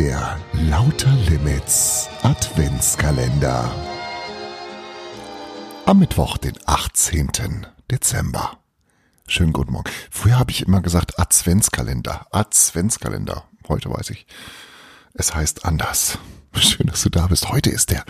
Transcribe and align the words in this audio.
Der 0.00 0.40
Lauter 0.54 1.12
Limits 1.28 2.08
Adventskalender. 2.22 3.70
Am 5.84 5.98
Mittwoch, 5.98 6.38
den 6.38 6.54
18. 6.64 7.66
Dezember. 7.90 8.56
Schönen 9.26 9.52
guten 9.52 9.72
Morgen. 9.72 9.90
Früher 10.10 10.38
habe 10.38 10.52
ich 10.52 10.62
immer 10.62 10.80
gesagt 10.80 11.18
Adventskalender. 11.18 12.26
Adventskalender. 12.30 13.44
Heute 13.68 13.90
weiß 13.90 14.08
ich. 14.08 14.26
Es 15.12 15.34
heißt 15.34 15.66
anders. 15.66 16.16
Schön, 16.54 16.86
dass 16.86 17.02
du 17.02 17.10
da 17.10 17.26
bist. 17.26 17.50
Heute 17.50 17.68
ist 17.68 17.90
der 17.90 18.06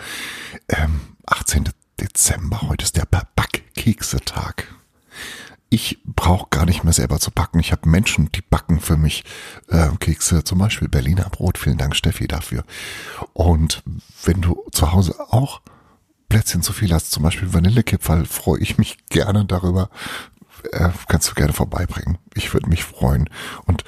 ähm, 0.69 1.17
18. 1.25 1.71
Dezember. 1.99 2.61
Heute 2.69 2.85
ist 2.85 2.95
der 2.95 3.05
Backkekse-Tag 3.05 4.73
ich 5.73 5.99
brauche 6.03 6.49
gar 6.49 6.65
nicht 6.65 6.83
mehr 6.83 6.91
selber 6.91 7.19
zu 7.19 7.31
backen. 7.31 7.61
Ich 7.61 7.71
habe 7.71 7.89
Menschen, 7.89 8.29
die 8.33 8.41
backen 8.41 8.81
für 8.81 8.97
mich 8.97 9.23
äh, 9.69 9.87
Kekse, 9.99 10.43
zum 10.43 10.59
Beispiel 10.59 10.89
Berliner 10.89 11.29
Brot. 11.29 11.57
Vielen 11.57 11.77
Dank, 11.77 11.95
Steffi, 11.95 12.27
dafür. 12.27 12.65
Und 13.31 13.81
wenn 14.25 14.41
du 14.41 14.65
zu 14.73 14.91
Hause 14.91 15.15
auch 15.29 15.61
Plätzchen 16.27 16.61
zu 16.61 16.73
viel 16.73 16.93
hast, 16.93 17.11
zum 17.11 17.23
Beispiel 17.23 17.53
Vanillekipferl, 17.53 18.25
freue 18.25 18.59
ich 18.59 18.77
mich 18.77 18.97
gerne 19.07 19.45
darüber. 19.45 19.89
Äh, 20.73 20.89
kannst 21.07 21.29
du 21.31 21.35
gerne 21.35 21.53
vorbeibringen. 21.53 22.17
Ich 22.33 22.53
würde 22.53 22.67
mich 22.67 22.83
freuen. 22.83 23.29
Und 23.65 23.85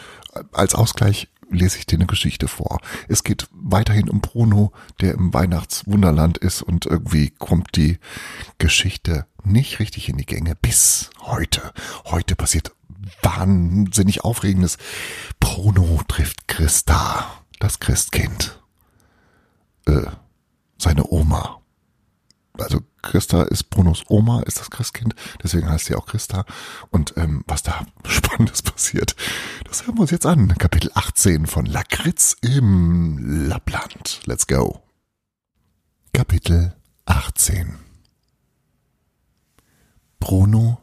als 0.53 0.75
Ausgleich 0.75 1.27
lese 1.53 1.77
ich 1.77 1.85
dir 1.85 1.97
eine 1.97 2.05
Geschichte 2.05 2.47
vor. 2.47 2.79
Es 3.07 3.23
geht 3.23 3.47
weiterhin 3.51 4.09
um 4.09 4.21
Bruno, 4.21 4.71
der 5.01 5.13
im 5.13 5.33
Weihnachtswunderland 5.33 6.37
ist 6.37 6.61
und 6.61 6.85
irgendwie 6.85 7.29
kommt 7.29 7.75
die 7.75 7.99
Geschichte 8.57 9.25
nicht 9.43 9.79
richtig 9.79 10.09
in 10.09 10.17
die 10.17 10.25
Gänge 10.25 10.55
bis 10.55 11.09
heute. 11.21 11.73
Heute 12.05 12.35
passiert 12.35 12.71
wahnsinnig 13.21 14.23
Aufregendes. 14.23 14.77
Bruno 15.39 16.01
trifft 16.07 16.47
Christa, 16.47 17.25
das 17.59 17.79
Christkind. 17.79 18.59
Äh, 19.85 20.03
seine 20.77 21.09
Oma 21.09 21.62
also 22.57 22.81
Christa 23.01 23.43
ist 23.43 23.69
Brunos 23.69 24.03
Oma, 24.07 24.41
ist 24.43 24.59
das 24.59 24.69
Christkind, 24.69 25.15
deswegen 25.43 25.69
heißt 25.69 25.85
sie 25.85 25.95
auch 25.95 26.05
Christa. 26.05 26.45
Und 26.89 27.13
ähm, 27.17 27.43
was 27.47 27.63
da 27.63 27.85
Spannendes 28.07 28.61
passiert, 28.61 29.15
das 29.65 29.85
hören 29.85 29.97
wir 29.97 30.01
uns 30.01 30.11
jetzt 30.11 30.25
an. 30.25 30.55
Kapitel 30.57 30.91
18 30.93 31.47
von 31.47 31.65
Lakritz 31.65 32.35
im 32.41 33.47
Lappland. 33.47 34.21
Let's 34.25 34.47
go. 34.47 34.81
Kapitel 36.13 36.75
18 37.05 37.79
Bruno 40.19 40.79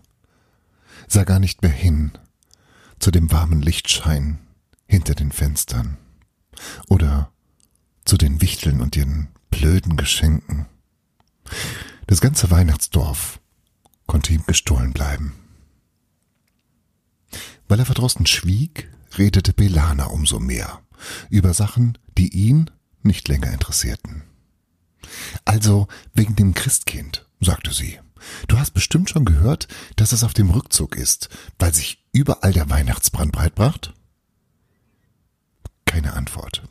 sah 1.07 1.25
gar 1.25 1.39
nicht 1.39 1.63
mehr 1.63 1.71
hin 1.71 2.13
zu 2.99 3.11
dem 3.11 3.33
warmen 3.33 3.63
Lichtschein 3.63 4.39
hinter 4.87 5.15
den 5.15 5.33
Fenstern 5.33 5.97
oder 6.89 7.33
zu 8.05 8.17
den 8.17 8.43
Wichteln 8.43 8.81
und 8.81 8.97
ihren 8.97 9.29
blöden 9.51 9.97
Geschenken. 9.97 10.67
Das 12.07 12.21
ganze 12.21 12.51
Weihnachtsdorf 12.51 13.41
konnte 14.07 14.33
ihm 14.33 14.45
gestohlen 14.47 14.93
bleiben. 14.93 15.35
Weil 17.69 17.79
er 17.79 17.87
verdrossen 17.87 18.27
schwieg, 18.27 18.91
redete 19.17 19.53
Belana 19.53 20.07
umso 20.07 20.41
mehr 20.41 20.81
über 21.29 21.55
Sachen, 21.55 21.97
die 22.19 22.29
ihn 22.29 22.71
nicht 23.03 23.29
länger 23.29 23.53
interessierten. 23.53 24.23
Also 25.45 25.89
wegen 26.13 26.37
dem 26.37 26.55
Christkind, 26.55 27.27
sagte 27.41 27.73
sie. 27.73 27.99
Du 28.49 28.59
hast 28.59 28.73
bestimmt 28.73 29.09
schon 29.09 29.25
gehört, 29.25 29.69
dass 29.97 30.13
es 30.13 30.25
auf 30.25 30.35
dem 30.35 30.51
Rückzug 30.51 30.97
ist, 30.97 31.29
weil 31.59 31.73
sich 31.73 32.05
überall 32.13 32.53
der 32.53 32.69
Weihnachtsbrand 32.69 33.33
breitbracht? 33.33 33.95
Keine 35.87 36.13
Antwort. 36.13 36.63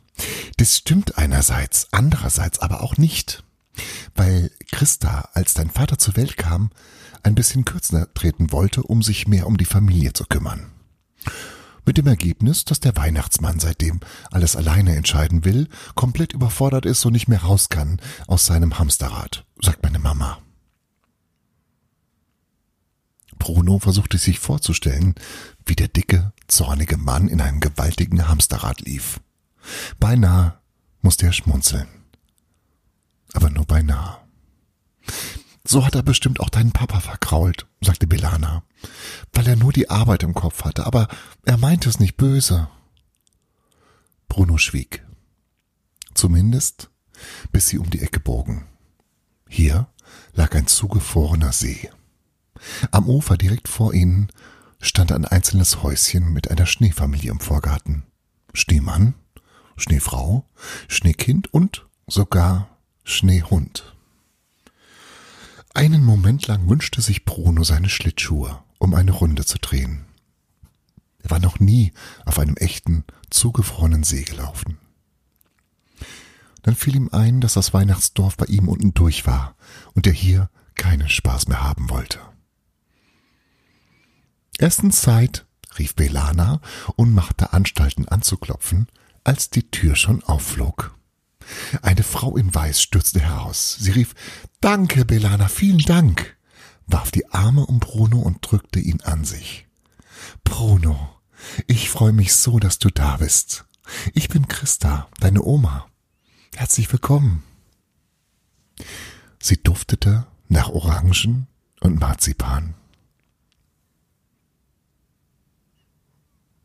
Das 0.58 0.76
stimmt 0.76 1.18
einerseits, 1.18 1.88
andererseits 1.90 2.60
aber 2.60 2.82
auch 2.82 2.96
nicht 2.98 3.42
weil 4.14 4.50
Christa, 4.70 5.28
als 5.34 5.54
dein 5.54 5.70
Vater 5.70 5.98
zur 5.98 6.16
Welt 6.16 6.36
kam, 6.36 6.70
ein 7.22 7.34
bisschen 7.34 7.64
kürzer 7.64 8.12
treten 8.14 8.52
wollte, 8.52 8.82
um 8.82 9.02
sich 9.02 9.28
mehr 9.28 9.46
um 9.46 9.56
die 9.56 9.64
Familie 9.64 10.12
zu 10.12 10.24
kümmern. 10.24 10.70
Mit 11.86 11.98
dem 11.98 12.06
Ergebnis, 12.06 12.64
dass 12.64 12.80
der 12.80 12.96
Weihnachtsmann 12.96 13.58
seitdem 13.58 14.00
alles 14.30 14.54
alleine 14.54 14.94
entscheiden 14.96 15.44
will, 15.44 15.68
komplett 15.94 16.32
überfordert 16.32 16.86
ist 16.86 17.04
und 17.04 17.12
nicht 17.12 17.28
mehr 17.28 17.42
raus 17.42 17.68
kann 17.68 18.00
aus 18.26 18.46
seinem 18.46 18.78
Hamsterrad, 18.78 19.44
sagt 19.60 19.82
meine 19.82 19.98
Mama. 19.98 20.38
Bruno 23.38 23.78
versuchte 23.78 24.18
sich 24.18 24.38
vorzustellen, 24.38 25.14
wie 25.64 25.74
der 25.74 25.88
dicke, 25.88 26.32
zornige 26.46 26.98
Mann 26.98 27.28
in 27.28 27.40
einem 27.40 27.60
gewaltigen 27.60 28.28
Hamsterrad 28.28 28.82
lief. 28.82 29.20
Beinahe 29.98 30.58
musste 31.00 31.26
er 31.26 31.32
schmunzeln 31.32 31.88
aber 33.34 33.50
nur 33.50 33.66
beinahe. 33.66 34.18
So 35.64 35.84
hat 35.84 35.94
er 35.94 36.02
bestimmt 36.02 36.40
auch 36.40 36.48
deinen 36.48 36.72
Papa 36.72 37.00
verkrault, 37.00 37.66
sagte 37.80 38.06
Belana, 38.06 38.62
weil 39.32 39.46
er 39.46 39.56
nur 39.56 39.72
die 39.72 39.90
Arbeit 39.90 40.22
im 40.22 40.34
Kopf 40.34 40.64
hatte, 40.64 40.86
aber 40.86 41.08
er 41.44 41.58
meinte 41.58 41.88
es 41.88 42.00
nicht 42.00 42.16
böse. 42.16 42.68
Bruno 44.28 44.58
schwieg. 44.58 45.04
Zumindest, 46.14 46.90
bis 47.52 47.68
sie 47.68 47.78
um 47.78 47.90
die 47.90 48.00
Ecke 48.00 48.20
bogen. 48.20 48.66
Hier 49.48 49.88
lag 50.32 50.54
ein 50.54 50.66
zugefrorener 50.66 51.52
See. 51.52 51.90
Am 52.90 53.08
Ufer 53.08 53.36
direkt 53.36 53.68
vor 53.68 53.94
ihnen 53.94 54.28
stand 54.80 55.12
ein 55.12 55.24
einzelnes 55.24 55.82
Häuschen 55.82 56.32
mit 56.32 56.50
einer 56.50 56.66
Schneefamilie 56.66 57.30
im 57.30 57.40
Vorgarten. 57.40 58.04
Schneemann, 58.54 59.14
Schneefrau, 59.76 60.48
Schneekind 60.88 61.52
und 61.52 61.86
sogar 62.06 62.68
Schneehund. 63.04 63.94
Einen 65.74 66.04
Moment 66.04 66.46
lang 66.46 66.68
wünschte 66.68 67.00
sich 67.00 67.24
Bruno 67.24 67.62
seine 67.64 67.88
Schlittschuhe, 67.88 68.62
um 68.78 68.94
eine 68.94 69.12
Runde 69.12 69.44
zu 69.44 69.58
drehen. 69.58 70.04
Er 71.22 71.30
war 71.30 71.38
noch 71.38 71.60
nie 71.60 71.92
auf 72.24 72.38
einem 72.38 72.56
echten, 72.56 73.04
zugefrorenen 73.30 74.04
See 74.04 74.22
gelaufen. 74.22 74.78
Dann 76.62 76.74
fiel 76.74 76.96
ihm 76.96 77.08
ein, 77.12 77.40
dass 77.40 77.54
das 77.54 77.72
Weihnachtsdorf 77.72 78.36
bei 78.36 78.46
ihm 78.46 78.68
unten 78.68 78.92
durch 78.94 79.26
war 79.26 79.54
und 79.94 80.06
er 80.06 80.12
hier 80.12 80.50
keinen 80.74 81.08
Spaß 81.08 81.48
mehr 81.48 81.62
haben 81.62 81.90
wollte. 81.90 82.18
Erstens 84.58 85.00
Zeit, 85.00 85.46
rief 85.78 85.94
Belana 85.94 86.60
und 86.96 87.14
machte 87.14 87.52
Anstalten 87.52 88.08
anzuklopfen, 88.08 88.88
als 89.24 89.50
die 89.50 89.70
Tür 89.70 89.94
schon 89.94 90.22
aufflog. 90.24 90.94
Eine 91.82 92.02
Frau 92.02 92.36
in 92.36 92.54
Weiß 92.54 92.80
stürzte 92.80 93.20
heraus. 93.20 93.76
Sie 93.78 93.90
rief 93.90 94.14
Danke, 94.60 95.04
Belana, 95.04 95.48
vielen 95.48 95.78
Dank, 95.78 96.36
warf 96.86 97.10
die 97.10 97.28
Arme 97.30 97.66
um 97.66 97.80
Bruno 97.80 98.18
und 98.18 98.38
drückte 98.40 98.80
ihn 98.80 99.00
an 99.02 99.24
sich. 99.24 99.66
Bruno, 100.44 101.16
ich 101.66 101.90
freue 101.90 102.12
mich 102.12 102.34
so, 102.34 102.58
dass 102.58 102.78
du 102.78 102.90
da 102.90 103.16
bist. 103.16 103.64
Ich 104.14 104.28
bin 104.28 104.48
Christa, 104.48 105.08
deine 105.18 105.42
Oma. 105.42 105.86
Herzlich 106.54 106.92
willkommen. 106.92 107.42
Sie 109.40 109.62
duftete 109.62 110.26
nach 110.48 110.68
Orangen 110.68 111.46
und 111.80 111.98
Marzipan. 111.98 112.74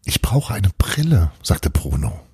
Ich 0.04 0.22
brauche 0.22 0.54
eine 0.54 0.70
Brille, 0.78 1.32
sagte 1.42 1.70
Bruno. 1.70 2.25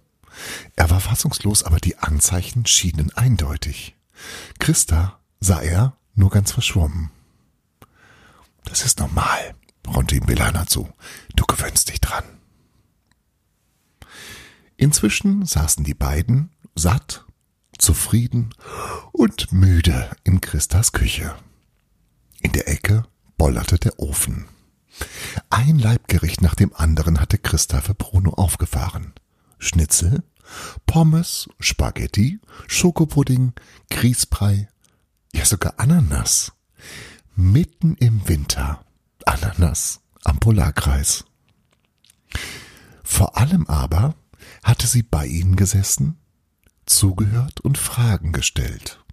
Er 0.76 0.90
war 0.90 1.00
fassungslos, 1.00 1.64
aber 1.64 1.78
die 1.78 1.98
Anzeichen 1.98 2.66
schienen 2.66 3.12
eindeutig. 3.14 3.96
Christa 4.60 5.20
sah 5.40 5.62
er 5.62 5.98
nur 6.16 6.30
ganz 6.30 6.52
verschwommen. 6.52 7.12
Das 8.64 8.84
ist 8.86 9.00
normal, 9.00 9.56
raunte 9.88 10.16
ihm 10.16 10.26
Belana 10.26 10.68
zu. 10.68 10.90
Du 11.36 11.46
gewöhnst 11.46 11.90
dich 11.90 12.00
dran. 12.00 12.24
Inzwischen 14.78 15.46
saßen 15.46 15.84
die 15.84 15.94
beiden, 15.94 16.52
satt, 16.76 17.26
zufrieden 17.78 18.54
und 19.12 19.52
müde 19.52 20.10
in 20.24 20.42
Christas 20.42 20.92
Küche. 20.92 21.36
In 22.42 22.52
der 22.52 22.68
Ecke 22.68 23.04
bollerte 23.38 23.78
der 23.78 24.00
Ofen. 24.00 24.48
Ein 25.50 25.80
Leibgericht 25.80 26.42
nach 26.42 26.56
dem 26.56 26.74
anderen 26.74 27.20
hatte 27.20 27.38
Christa 27.38 27.82
für 27.82 27.94
Bruno 27.94 28.32
aufgefahren. 28.32 29.14
Schnitzel, 29.62 30.24
Pommes, 30.88 31.48
Spaghetti, 31.60 32.40
Schokopudding, 32.68 33.54
Grießbrei, 33.92 34.68
ja 35.34 35.46
sogar 35.46 35.76
Ananas. 35.78 36.52
Mitten 37.36 37.96
im 37.96 38.28
Winter 38.28 38.84
Ananas 39.26 40.02
am 40.24 40.40
Polarkreis. 40.40 41.26
Vor 43.04 43.38
allem 43.38 43.68
aber 43.68 44.16
hatte 44.64 44.88
sie 44.88 45.04
bei 45.04 45.28
ihnen 45.28 45.56
gesessen, 45.56 46.18
zugehört 46.86 47.62
und 47.62 47.78
Fragen 47.78 48.32
gestellt. 48.32 49.04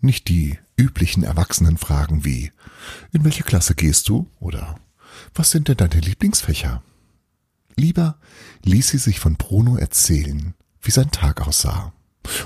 Nicht 0.00 0.28
die 0.28 0.58
üblichen 0.76 1.22
Erwachsenenfragen 1.22 2.24
wie 2.24 2.52
In 3.12 3.24
welche 3.24 3.44
Klasse 3.44 3.74
gehst 3.74 4.08
du? 4.08 4.28
oder 4.40 4.78
Was 5.34 5.52
sind 5.52 5.68
denn 5.68 5.76
deine 5.76 6.00
Lieblingsfächer? 6.00 6.82
Lieber 7.78 8.18
ließ 8.64 8.88
sie 8.88 8.98
sich 8.98 9.20
von 9.20 9.36
Bruno 9.36 9.76
erzählen, 9.76 10.54
wie 10.82 10.90
sein 10.90 11.12
Tag 11.12 11.46
aussah, 11.46 11.92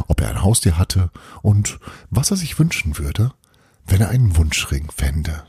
ob 0.06 0.20
er 0.20 0.28
ein 0.28 0.42
Haustier 0.42 0.76
hatte 0.76 1.10
und 1.40 1.80
was 2.10 2.30
er 2.30 2.36
sich 2.36 2.58
wünschen 2.58 2.98
würde, 2.98 3.32
wenn 3.86 4.02
er 4.02 4.10
einen 4.10 4.36
Wunschring 4.36 4.90
fände. 4.90 5.44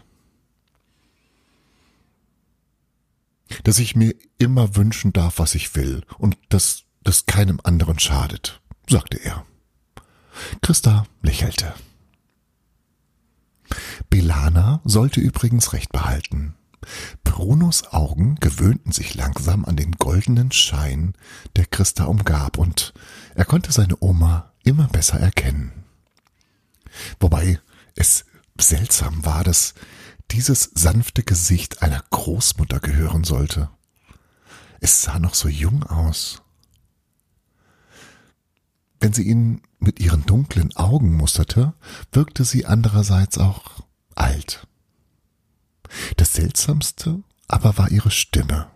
Dass 3.65 3.77
ich 3.77 3.95
mir 3.95 4.15
immer 4.37 4.75
wünschen 4.77 5.11
darf, 5.11 5.37
was 5.37 5.53
ich 5.53 5.75
will 5.75 6.03
und 6.17 6.37
dass 6.49 6.83
das 7.03 7.25
keinem 7.25 7.59
anderen 7.63 7.99
schadet, 7.99 8.61
sagte 8.89 9.17
er. 9.17 9.45
Christa 10.61 11.05
lächelte. 11.21 11.75
Belana 14.09 14.81
sollte 14.85 15.19
übrigens 15.19 15.73
recht 15.73 15.91
behalten. 15.91 16.55
Brunos 17.23 17.91
Augen 17.93 18.35
gewöhnten 18.35 18.91
sich 18.91 19.15
langsam 19.15 19.65
an 19.65 19.75
den 19.75 19.93
goldenen 19.93 20.51
Schein, 20.51 21.13
der 21.55 21.65
Christa 21.65 22.05
umgab, 22.05 22.57
und 22.57 22.93
er 23.35 23.45
konnte 23.45 23.71
seine 23.71 23.97
Oma 23.99 24.53
immer 24.63 24.87
besser 24.87 25.19
erkennen. 25.19 25.71
Wobei 27.19 27.59
es 27.95 28.25
seltsam 28.59 29.25
war, 29.25 29.43
dass 29.43 29.73
dieses 30.31 30.71
sanfte 30.73 31.23
Gesicht 31.23 31.81
einer 31.81 32.03
Großmutter 32.09 32.79
gehören 32.79 33.23
sollte. 33.23 33.69
Es 34.79 35.01
sah 35.01 35.19
noch 35.19 35.35
so 35.35 35.47
jung 35.47 35.83
aus. 35.83 36.41
Wenn 38.99 39.13
sie 39.13 39.23
ihn 39.23 39.61
mit 39.79 39.99
ihren 39.99 40.25
dunklen 40.25 40.75
Augen 40.75 41.13
musterte, 41.13 41.73
wirkte 42.11 42.45
sie 42.45 42.65
andererseits 42.65 43.37
auch 43.37 43.83
alt. 44.15 44.67
Das 46.17 46.33
Seltsamste 46.33 47.23
aber 47.47 47.77
war 47.77 47.91
ihre 47.91 48.11
Stimme. 48.11 48.69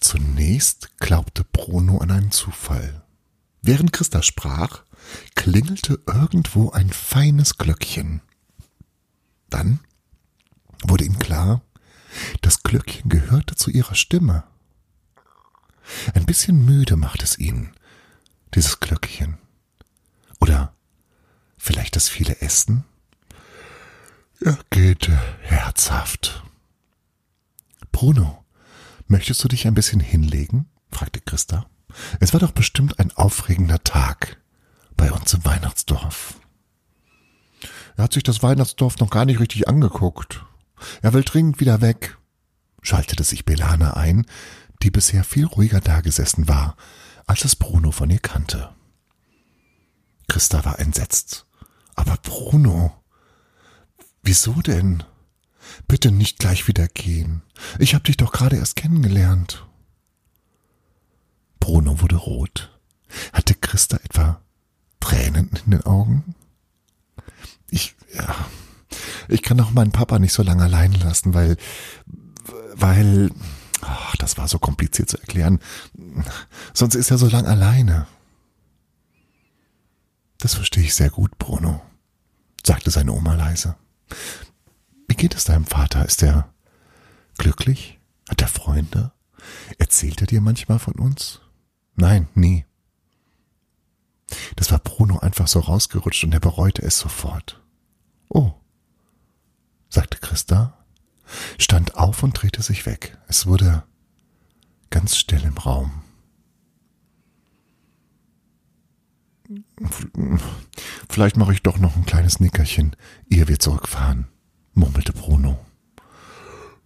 Zunächst 0.00 0.98
glaubte 0.98 1.44
Bruno 1.44 1.98
an 1.98 2.10
einen 2.10 2.30
Zufall. 2.30 3.04
Während 3.62 3.92
Christa 3.92 4.22
sprach, 4.22 4.82
klingelte 5.34 6.00
irgendwo 6.06 6.70
ein 6.70 6.90
feines 6.90 7.58
Glöckchen. 7.58 8.22
Dann 9.50 9.80
wurde 10.84 11.04
ihm 11.04 11.18
klar, 11.18 11.62
das 12.40 12.62
Glöckchen 12.62 13.08
gehörte 13.08 13.56
zu 13.56 13.70
ihrer 13.70 13.94
Stimme. 13.94 14.44
Ein 16.14 16.26
bisschen 16.26 16.64
müde 16.64 16.96
macht 16.96 17.22
es 17.22 17.38
ihn, 17.38 17.72
dieses 18.54 18.80
Glöckchen. 18.80 19.38
Oder 20.40 20.74
vielleicht 21.56 21.96
das 21.96 22.08
viele 22.08 22.40
Essen? 22.40 22.84
Er 24.40 24.56
geht 24.70 25.08
herzhaft. 25.40 26.44
Bruno, 27.90 28.44
möchtest 29.08 29.42
du 29.42 29.48
dich 29.48 29.66
ein 29.66 29.74
bisschen 29.74 30.00
hinlegen? 30.00 30.66
fragte 30.92 31.20
Christa. 31.20 31.66
Es 32.20 32.32
war 32.32 32.40
doch 32.40 32.52
bestimmt 32.52 33.00
ein 33.00 33.10
aufregender 33.16 33.82
Tag 33.82 34.40
bei 34.96 35.10
uns 35.10 35.34
im 35.34 35.44
Weihnachtsdorf. 35.44 36.34
Er 37.96 38.04
hat 38.04 38.12
sich 38.12 38.22
das 38.22 38.42
Weihnachtsdorf 38.42 38.98
noch 39.00 39.10
gar 39.10 39.24
nicht 39.24 39.40
richtig 39.40 39.66
angeguckt. 39.66 40.44
Er 41.02 41.14
will 41.14 41.24
dringend 41.24 41.58
wieder 41.58 41.80
weg, 41.80 42.16
schaltete 42.80 43.24
sich 43.24 43.44
Belana 43.44 43.94
ein, 43.94 44.24
die 44.82 44.92
bisher 44.92 45.24
viel 45.24 45.46
ruhiger 45.46 45.80
dagesessen 45.80 46.46
war, 46.46 46.76
als 47.26 47.44
es 47.44 47.56
Bruno 47.56 47.90
von 47.90 48.08
ihr 48.08 48.20
kannte. 48.20 48.70
Christa 50.28 50.64
war 50.64 50.78
entsetzt. 50.78 51.46
Aber 51.96 52.16
Bruno, 52.22 52.94
wieso 54.22 54.54
denn? 54.54 55.02
Bitte 55.86 56.10
nicht 56.10 56.38
gleich 56.38 56.66
wieder 56.68 56.88
gehen. 56.88 57.42
Ich 57.78 57.94
hab 57.94 58.04
dich 58.04 58.16
doch 58.16 58.32
gerade 58.32 58.56
erst 58.56 58.76
kennengelernt. 58.76 59.66
Bruno 61.60 62.00
wurde 62.00 62.16
rot. 62.16 62.78
Hatte 63.32 63.54
Christa 63.54 63.98
etwa 63.98 64.40
Tränen 65.00 65.50
in 65.64 65.70
den 65.72 65.82
Augen? 65.82 66.34
Ich, 67.70 67.94
ja, 68.14 68.34
ich 69.28 69.42
kann 69.42 69.60
auch 69.60 69.70
meinen 69.70 69.92
Papa 69.92 70.18
nicht 70.18 70.32
so 70.32 70.42
lange 70.42 70.62
allein 70.62 70.92
lassen, 70.92 71.34
weil, 71.34 71.56
weil, 72.74 73.30
ach, 73.82 74.16
das 74.16 74.38
war 74.38 74.48
so 74.48 74.58
kompliziert 74.58 75.10
zu 75.10 75.18
erklären. 75.18 75.58
Sonst 76.72 76.94
ist 76.94 77.10
er 77.10 77.18
so 77.18 77.28
lang 77.28 77.46
alleine. 77.46 78.06
Das 80.38 80.54
verstehe 80.54 80.84
ich 80.84 80.94
sehr 80.94 81.10
gut, 81.10 81.36
Bruno, 81.38 81.82
sagte 82.64 82.90
seine 82.90 83.12
Oma 83.12 83.34
leise. 83.34 83.76
Geht 85.18 85.34
es 85.34 85.44
deinem 85.44 85.66
Vater? 85.66 86.06
Ist 86.06 86.22
er 86.22 86.48
glücklich? 87.38 87.98
Hat 88.28 88.40
er 88.40 88.46
Freunde? 88.46 89.10
Erzählt 89.76 90.20
er 90.20 90.28
dir 90.28 90.40
manchmal 90.40 90.78
von 90.78 90.94
uns? 90.94 91.40
Nein, 91.96 92.28
nie. 92.34 92.64
Das 94.54 94.70
war 94.70 94.78
Bruno 94.78 95.18
einfach 95.18 95.48
so 95.48 95.58
rausgerutscht 95.58 96.22
und 96.22 96.32
er 96.32 96.40
bereute 96.40 96.82
es 96.82 97.00
sofort. 97.00 97.60
Oh, 98.28 98.52
sagte 99.88 100.18
Christa, 100.18 100.78
stand 101.58 101.96
auf 101.96 102.22
und 102.22 102.40
drehte 102.40 102.62
sich 102.62 102.86
weg. 102.86 103.18
Es 103.26 103.46
wurde 103.46 103.82
ganz 104.90 105.16
still 105.16 105.42
im 105.42 105.58
Raum. 105.58 106.02
Vielleicht 111.08 111.36
mache 111.36 111.54
ich 111.54 111.62
doch 111.62 111.78
noch 111.78 111.96
ein 111.96 112.06
kleines 112.06 112.38
Nickerchen, 112.38 112.94
ehe 113.28 113.48
wir 113.48 113.58
zurückfahren, 113.58 114.28
murmelte 114.78 115.12
Bruno. 115.12 115.58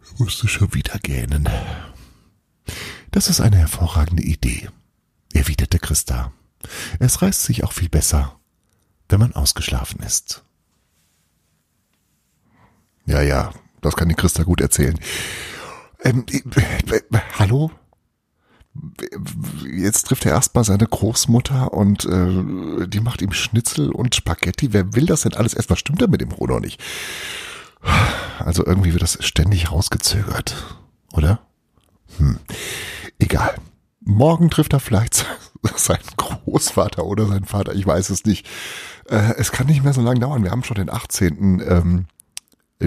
Ich 0.05 0.19
musste 0.19 0.49
schon 0.49 0.75
wieder 0.75 0.99
gähnen. 0.99 1.49
Das 3.11 3.29
ist 3.29 3.41
eine 3.41 3.59
hervorragende 3.59 4.23
Idee, 4.23 4.69
erwiderte 5.33 5.79
Christa. 5.79 6.33
Es 6.99 7.23
reißt 7.23 7.43
sich 7.43 7.65
auch 7.65 7.73
viel 7.73 7.89
besser, 7.89 8.39
wenn 9.09 9.21
man 9.21 9.35
ausgeschlafen 9.35 10.01
ist. 10.01 10.43
Ja, 13.05 13.21
ja, 13.21 13.53
das 13.81 13.97
kann 13.97 14.09
die 14.09 14.15
Christa 14.15 14.45
gut 14.45 14.61
erzählen. 14.61 14.99
Ähm, 16.03 16.25
äh, 16.31 16.97
äh, 16.97 17.21
hallo? 17.39 17.71
Jetzt 19.71 20.07
trifft 20.07 20.25
er 20.25 20.33
erstmal 20.33 20.65
seine 20.65 20.87
Großmutter 20.87 21.75
und 21.75 22.07
äh, 22.07 22.89
die 22.89 23.01
macht 23.01 23.21
ihm 23.21 23.33
Schnitzel 23.33 23.91
und 23.91 24.15
Spaghetti. 24.15 24.73
Wer 24.73 24.95
will 24.95 25.05
das 25.05 25.23
denn 25.23 25.35
alles 25.35 25.53
erstmal? 25.53 25.77
Stimmt 25.77 26.01
da 26.01 26.07
mit 26.07 26.23
dem 26.23 26.31
Bruno 26.31 26.59
nicht? 26.59 26.81
Also 28.39 28.65
irgendwie 28.67 28.93
wird 28.93 29.03
das 29.03 29.19
ständig 29.21 29.71
rausgezögert, 29.71 30.55
oder? 31.13 31.41
Hm. 32.19 32.39
Egal. 33.19 33.55
Morgen 34.01 34.51
trifft 34.51 34.73
er 34.73 34.81
vielleicht 34.81 35.27
seinen 35.77 36.03
Großvater 36.17 37.05
oder 37.05 37.27
seinen 37.27 37.45
Vater, 37.45 37.75
ich 37.75 37.87
weiß 37.87 38.11
es 38.11 38.25
nicht. 38.25 38.49
Äh, 39.09 39.35
es 39.37 39.53
kann 39.53 39.67
nicht 39.67 39.85
mehr 39.85 39.93
so 39.93 40.03
lange 40.03 40.21
dauern. 40.21 40.43
Wir 40.43 40.51
haben 40.51 40.65
schon 40.65 40.77
den 40.77 40.91
18. 40.91 41.63
Ähm, 41.67 42.07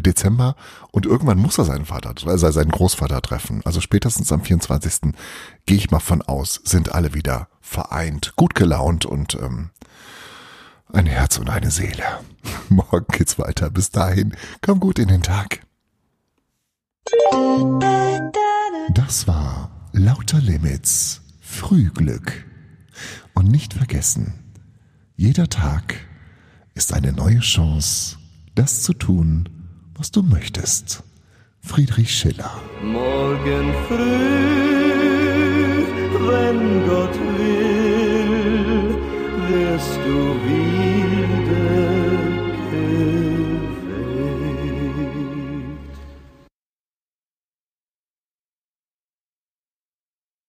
Dezember 0.02 0.56
und 0.92 1.06
irgendwann 1.06 1.38
muss 1.38 1.58
er 1.58 1.66
seinen 1.66 1.86
Vater, 1.86 2.14
also 2.26 2.52
seinen 2.52 2.72
Großvater 2.72 3.22
treffen. 3.22 3.62
Also 3.66 3.82
spätestens 3.82 4.32
am 4.32 4.42
24. 4.42 5.14
gehe 5.66 5.78
ich 5.78 5.92
mal 5.92 6.00
von 6.00 6.22
aus, 6.22 6.62
sind 6.64 6.94
alle 6.94 7.14
wieder 7.14 7.48
vereint, 7.62 8.34
gut 8.36 8.56
gelaunt 8.56 9.06
und 9.06 9.36
ähm, 9.36 9.70
ein 10.92 11.06
Herz 11.06 11.38
und 11.38 11.50
eine 11.50 11.72
Seele. 11.72 12.04
Morgen 12.70 13.06
geht's 13.12 13.38
weiter. 13.40 13.70
Bis 13.70 13.90
dahin, 13.90 14.36
komm 14.62 14.80
gut 14.80 15.00
in 15.00 15.08
den 15.08 15.22
Tag. 15.22 15.62
Das 18.94 19.28
war 19.28 19.72
Lauter 19.92 20.40
Limits, 20.40 21.22
Frühglück. 21.40 22.46
Und 23.34 23.50
nicht 23.50 23.74
vergessen, 23.74 24.34
jeder 25.16 25.50
Tag 25.50 25.96
ist 26.74 26.94
eine 26.94 27.14
neue 27.14 27.40
Chance, 27.40 28.18
das 28.56 28.84
zu 28.84 28.94
tun, 28.94 29.50
was 29.96 30.12
du 30.12 30.24
möchtest. 30.24 31.04
Friedrich 31.62 32.14
Schiller. 32.16 32.52
Morgen 32.84 33.74
früh, 33.88 33.96
wenn 36.28 36.88
Gott 36.88 37.16
will, 37.38 37.85
wirst 39.76 40.00
du 40.06 40.36
wieder 40.48 40.85